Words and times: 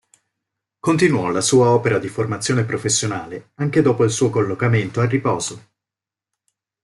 Continuò 0.79 1.29
la 1.29 1.41
sua 1.41 1.69
opera 1.69 1.99
di 1.99 2.07
formazione 2.07 2.65
professionale 2.65 3.51
anche 3.57 3.83
dopo 3.83 4.03
il 4.03 4.09
suo 4.09 4.31
collocamento 4.31 4.99
a 4.99 5.05
riposo. 5.05 5.65